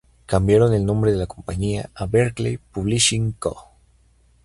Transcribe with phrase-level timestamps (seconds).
[0.25, 3.75] Cambiaron el nombre de la compañía a Berkley Publishing Co.